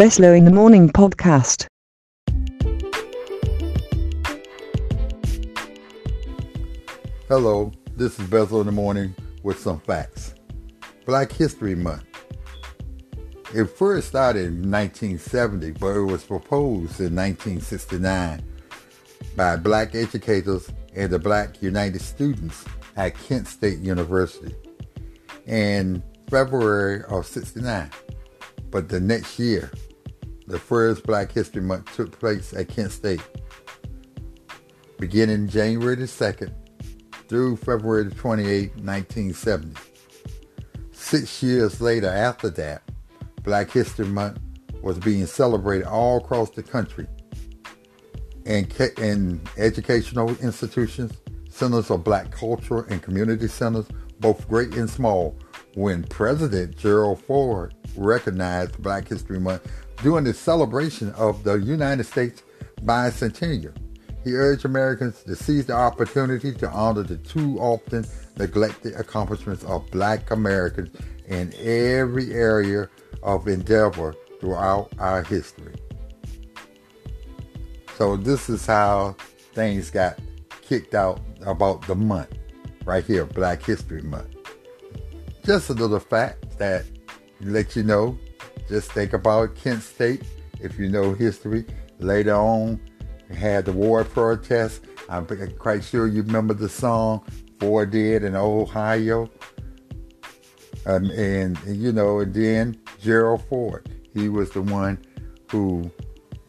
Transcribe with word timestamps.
Beslow 0.00 0.34
in 0.34 0.46
the 0.46 0.50
Morning 0.50 0.88
podcast. 0.88 1.66
Hello, 7.28 7.70
this 7.96 8.18
is 8.18 8.26
Beslow 8.28 8.60
in 8.60 8.66
the 8.66 8.72
Morning 8.72 9.14
with 9.42 9.58
some 9.58 9.78
facts. 9.80 10.34
Black 11.04 11.30
History 11.30 11.74
Month. 11.74 12.06
It 13.54 13.66
first 13.66 14.08
started 14.08 14.46
in 14.46 14.70
1970, 14.70 15.72
but 15.72 15.88
it 15.88 16.04
was 16.04 16.24
proposed 16.24 16.98
in 16.98 17.14
1969 17.14 18.42
by 19.36 19.56
black 19.56 19.94
educators 19.94 20.72
and 20.96 21.10
the 21.10 21.18
black 21.18 21.60
United 21.60 22.00
Students 22.00 22.64
at 22.96 23.18
Kent 23.18 23.46
State 23.48 23.80
University 23.80 24.54
in 25.44 26.02
February 26.30 27.02
of 27.10 27.26
69. 27.26 27.90
But 28.70 28.88
the 28.88 29.00
next 29.00 29.38
year, 29.38 29.70
the 30.50 30.58
first 30.58 31.04
Black 31.04 31.30
History 31.30 31.62
Month 31.62 31.94
took 31.94 32.18
place 32.18 32.52
at 32.52 32.68
Kent 32.68 32.90
State, 32.92 33.22
beginning 34.98 35.48
January 35.48 35.94
the 35.94 36.04
2nd 36.04 36.52
through 37.28 37.56
February 37.56 38.04
the 38.04 38.14
28, 38.14 38.70
1970. 38.76 39.74
Six 40.90 41.42
years 41.42 41.80
later 41.80 42.08
after 42.08 42.50
that, 42.50 42.82
Black 43.42 43.70
History 43.70 44.06
Month 44.06 44.40
was 44.82 44.98
being 44.98 45.26
celebrated 45.26 45.86
all 45.86 46.18
across 46.18 46.50
the 46.50 46.62
country 46.62 47.06
in, 48.44 48.66
in 48.98 49.40
educational 49.56 50.30
institutions, 50.38 51.12
centers 51.48 51.90
of 51.90 52.02
black 52.02 52.32
culture 52.32 52.82
and 52.90 53.02
community 53.02 53.46
centers, 53.46 53.86
both 54.18 54.48
great 54.48 54.74
and 54.74 54.90
small, 54.90 55.36
when 55.74 56.02
President 56.04 56.76
Gerald 56.76 57.22
Ford 57.22 57.74
recognized 57.96 58.80
Black 58.82 59.08
History 59.08 59.38
Month 59.38 59.70
during 60.02 60.24
the 60.24 60.34
celebration 60.34 61.10
of 61.12 61.42
the 61.44 61.54
United 61.54 62.04
States 62.04 62.42
bicentennial. 62.82 63.76
He 64.24 64.34
urged 64.34 64.64
Americans 64.64 65.22
to 65.24 65.34
seize 65.34 65.66
the 65.66 65.74
opportunity 65.74 66.52
to 66.54 66.68
honor 66.70 67.02
the 67.02 67.16
too 67.16 67.58
often 67.58 68.06
neglected 68.36 68.94
accomplishments 68.94 69.64
of 69.64 69.90
black 69.90 70.30
Americans 70.30 70.94
in 71.26 71.52
every 71.58 72.32
area 72.32 72.88
of 73.22 73.48
endeavor 73.48 74.14
throughout 74.40 74.92
our 74.98 75.22
history. 75.22 75.74
So 77.96 78.16
this 78.16 78.48
is 78.48 78.66
how 78.66 79.16
things 79.52 79.90
got 79.90 80.18
kicked 80.62 80.94
out 80.94 81.20
about 81.42 81.86
the 81.86 81.94
month 81.94 82.34
right 82.84 83.04
here, 83.04 83.26
Black 83.26 83.62
History 83.62 84.02
Month. 84.02 84.39
Just 85.44 85.70
a 85.70 85.74
little 85.74 86.00
fact 86.00 86.58
that 86.58 86.84
let 87.40 87.74
you 87.76 87.82
know. 87.82 88.18
Just 88.68 88.92
think 88.92 89.12
about 89.12 89.54
Kent 89.56 89.82
State. 89.82 90.22
If 90.60 90.78
you 90.78 90.88
know 90.88 91.14
history, 91.14 91.64
later 91.98 92.34
on 92.34 92.80
had 93.34 93.64
the 93.64 93.72
war 93.72 94.04
protests. 94.04 94.80
I'm 95.08 95.26
quite 95.58 95.82
sure 95.82 96.06
you 96.06 96.22
remember 96.22 96.54
the 96.54 96.68
song 96.68 97.24
Ford 97.58 97.90
did 97.90 98.24
in 98.24 98.36
Ohio. 98.36 99.30
Um, 100.86 101.10
and, 101.10 101.58
and, 101.64 101.76
you 101.76 101.92
know, 101.92 102.20
and 102.20 102.32
then 102.32 102.80
Gerald 103.00 103.44
Ford, 103.44 103.88
he 104.14 104.28
was 104.28 104.50
the 104.50 104.62
one 104.62 104.98
who 105.50 105.90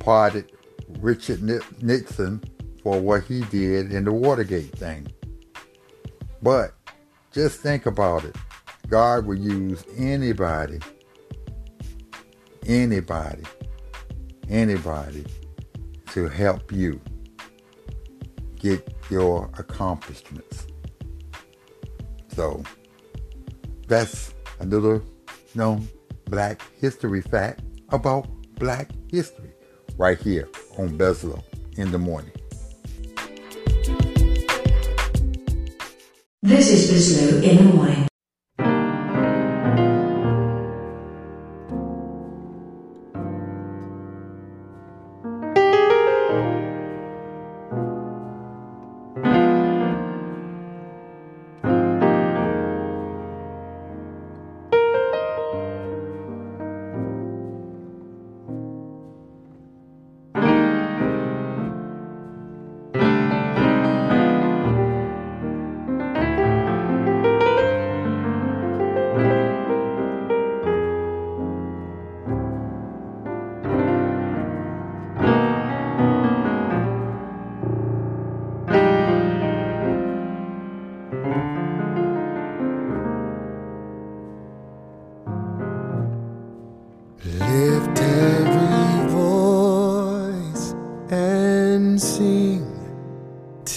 pardoned 0.00 0.50
Richard 1.00 1.42
Nixon 1.82 2.42
for 2.82 3.00
what 3.00 3.24
he 3.24 3.40
did 3.42 3.92
in 3.92 4.04
the 4.04 4.12
Watergate 4.12 4.76
thing. 4.76 5.08
But 6.42 6.74
just 7.32 7.60
think 7.60 7.86
about 7.86 8.24
it. 8.24 8.36
God 8.88 9.26
will 9.26 9.38
use 9.38 9.84
anybody, 9.98 10.78
anybody, 12.66 13.42
anybody 14.48 15.26
to 16.12 16.26
help 16.26 16.72
you 16.72 16.98
get 18.56 18.94
your 19.10 19.50
accomplishments. 19.58 20.66
So 22.28 22.62
that's 23.88 24.34
a 24.60 24.64
little 24.64 25.02
known 25.54 25.86
black 26.24 26.62
history 26.80 27.20
fact 27.20 27.60
about 27.90 28.26
black 28.54 28.90
history 29.10 29.52
right 29.98 30.18
here 30.18 30.48
on 30.78 30.96
Beslow 30.96 31.42
in 31.76 31.90
the 31.90 31.98
morning. 31.98 32.32
This 36.42 36.70
is 36.70 36.90
Beslow 36.90 37.42
in 37.42 37.56
the 37.58 37.74
morning. 37.74 38.07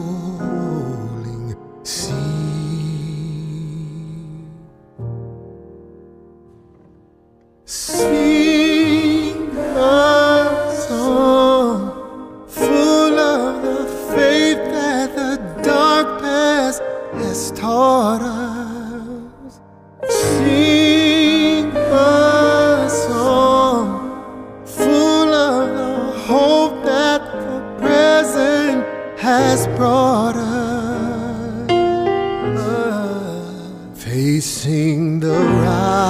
facing 34.14 35.20
the 35.20 35.40
rising 35.66 36.06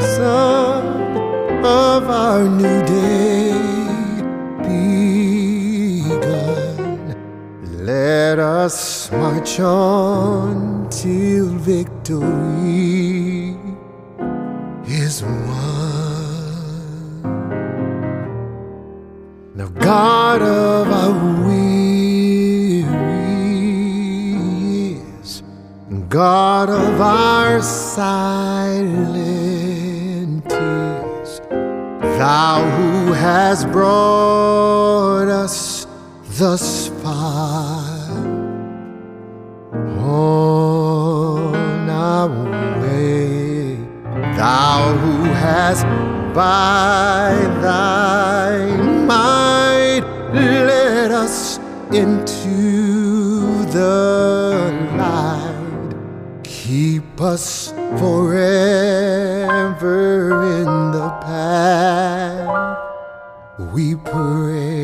sun 0.00 0.84
of 1.64 2.08
our 2.08 2.44
new 2.44 2.80
day 2.86 3.50
begun. 5.98 6.36
Let 7.84 8.38
us 8.38 9.10
march 9.10 9.58
on 9.58 10.88
till 10.90 11.48
victory 11.74 13.56
is 14.86 15.24
won. 15.24 16.68
Now, 19.56 19.66
God 19.90 20.40
of 20.40 20.86
our 21.00 21.12
weary 21.44 21.77
God 26.08 26.70
of 26.70 27.00
our 27.02 27.60
silent 27.60 28.08
tears, 30.48 31.40
Thou 31.50 32.62
who 32.70 33.12
has 33.12 33.66
brought 33.66 35.28
us 35.28 35.86
thus 36.38 36.88
far 37.02 37.84
on 39.98 41.90
our 41.90 42.28
way, 42.80 43.76
Thou 44.34 44.96
who 44.96 45.24
has 45.24 45.84
by 46.34 47.34
Thy 47.60 48.64
might 49.04 50.04
led 50.32 51.10
us 51.10 51.58
into 51.92 53.64
the 53.66 54.37
us 57.28 57.72
forever 58.00 58.62
in 60.60 60.68
the 60.92 61.10
path, 61.20 62.78
we 63.74 63.94
pray. 63.96 64.78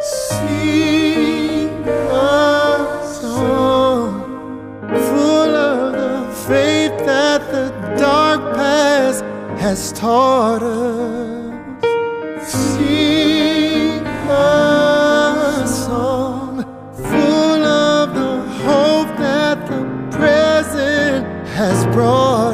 Sing 0.00 1.88
a 1.88 3.02
song 3.18 4.12
full 5.08 5.54
of 5.70 5.92
the 6.02 6.16
faith 6.48 6.96
that 7.06 7.40
the 7.50 7.70
dark 7.96 8.40
past 8.54 9.22
has 9.58 9.90
taught 9.92 10.62
us. 10.62 11.37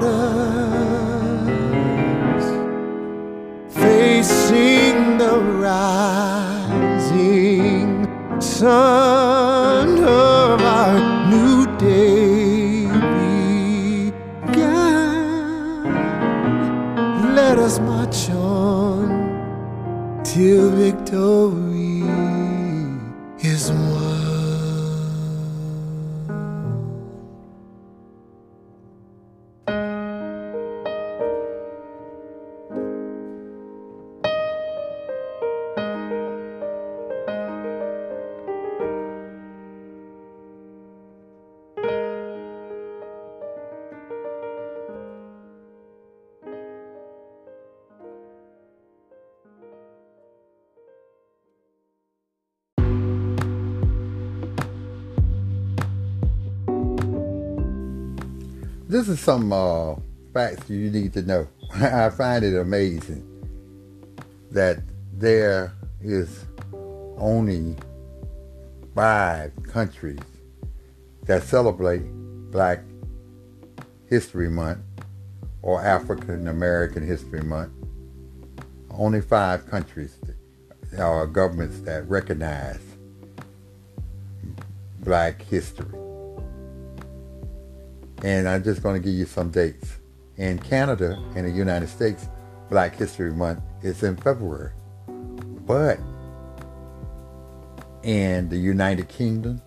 Us. 0.03 0.95
Facing 3.75 5.19
the 5.19 5.39
rising 5.69 7.29
sun 8.41 9.99
of 9.99 10.61
our 10.63 10.99
new 11.31 11.67
day 11.79 12.87
began. 14.47 15.05
Let 17.35 17.59
us 17.59 17.79
march 17.79 18.31
on 18.31 19.09
till 20.25 20.71
victory 20.71 21.64
This 58.95 59.09
is 59.09 59.19
some 59.19 59.53
uh, 59.53 59.97
facts 60.33 60.71
you 60.71 60.89
need 60.89 61.15
to 61.15 61.23
know. 61.23 61.49
I 61.75 62.11
find 62.11 62.45
it 62.45 62.57
amazing 62.57 63.27
that 64.53 64.79
there 65.13 65.73
is 66.01 66.45
only 67.19 67.75
five 68.95 69.51
countries 69.65 70.21
that 71.25 71.43
celebrate 71.43 72.05
Black 72.53 72.85
History 74.09 74.49
Month 74.49 74.79
or 75.63 75.85
African 75.85 76.47
American 76.47 77.05
History 77.05 77.43
Month. 77.43 77.73
Only 78.93 79.23
five 79.23 79.69
countries 79.69 80.21
or 80.97 81.27
governments 81.27 81.81
that 81.81 82.09
recognize 82.09 82.79
Black 85.01 85.43
history. 85.43 86.04
And 88.25 88.49
I'm 88.49 88.65
just 88.65 88.83
going 88.83 89.01
to 89.01 89.07
give 89.07 89.15
you 89.15 89.27
some 89.27 89.51
dates. 89.51 89.99
In 90.39 90.59
Canada 90.59 91.23
and 91.37 91.47
the 91.47 91.51
United 91.51 91.91
States, 91.91 92.27
Black 92.71 92.97
History 92.97 93.31
Month 93.31 93.61
is 93.83 94.03
in 94.03 94.17
February. 94.17 94.73
But 95.07 95.99
in 98.03 98.49
the 98.49 98.57
United 98.57 99.11
Kingdom, 99.11 99.61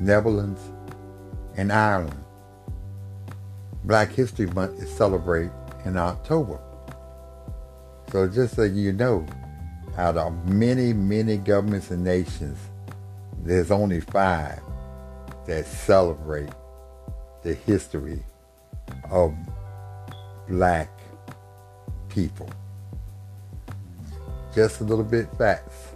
Netherlands, 0.00 0.60
and 1.56 1.72
Ireland, 1.72 2.24
Black 3.82 4.12
History 4.12 4.46
Month 4.46 4.80
is 4.80 4.88
celebrated 4.88 5.50
in 5.84 5.96
October. 5.96 6.60
So 8.12 8.28
just 8.28 8.54
so 8.54 8.62
you 8.62 8.92
know, 8.92 9.26
out 9.98 10.16
of 10.16 10.48
many, 10.48 10.92
many 10.92 11.38
governments 11.38 11.90
and 11.90 12.04
nations, 12.04 12.56
there's 13.42 13.72
only 13.72 13.98
five 13.98 14.60
that 15.46 15.66
celebrate 15.66 16.50
the 17.44 17.54
history 17.54 18.18
of 19.10 19.34
black 20.48 20.90
people. 22.08 22.48
Just 24.54 24.80
a 24.80 24.84
little 24.84 25.04
bit 25.04 25.28
facts 25.36 25.92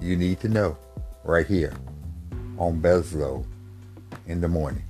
you 0.00 0.14
need 0.16 0.38
to 0.40 0.48
know 0.48 0.76
right 1.24 1.46
here 1.46 1.72
on 2.58 2.80
Beslow 2.80 3.44
in 4.26 4.40
the 4.40 4.48
morning. 4.48 4.84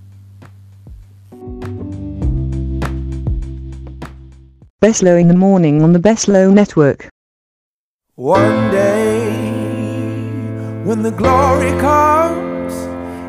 Beslow 4.83 5.21
in 5.21 5.29
the 5.29 5.35
morning 5.35 5.83
on 5.83 5.93
the 5.93 5.99
Beslow 5.99 6.53
network. 6.53 7.09
One 8.17 8.71
day, 8.73 9.31
when 10.85 11.03
the 11.03 11.13
glory 11.13 11.71
comes, 11.81 12.75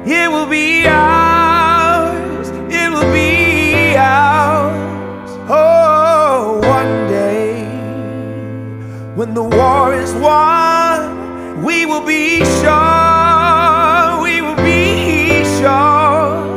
it 0.08 0.32
will 0.32 0.48
be 0.48 0.88
ours. 0.88 1.29
When 9.30 9.36
the 9.36 9.58
war 9.58 9.94
is 9.94 10.12
won, 10.14 11.64
we 11.64 11.86
will 11.86 12.04
be 12.04 12.40
sure. 12.62 14.24
We 14.24 14.42
will 14.42 14.56
be 14.56 15.44
sure. 15.60 16.48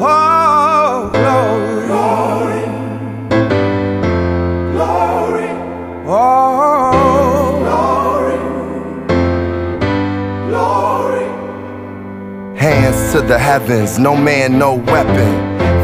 Oh, 0.00 1.10
glory. 1.12 2.64
Glory. 4.72 5.50
Oh, 6.06 7.58
glory. 7.66 8.38
Glory. 10.48 11.26
Hands 12.56 13.12
to 13.12 13.20
the 13.20 13.38
heavens, 13.38 13.98
no 13.98 14.16
man, 14.16 14.58
no 14.58 14.76
weapon. 14.76 15.53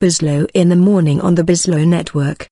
Bizlow 0.00 0.48
in 0.54 0.70
the 0.70 0.76
morning 0.76 1.20
on 1.20 1.34
the 1.34 1.42
Bizlow 1.42 1.86
Network. 1.86 2.48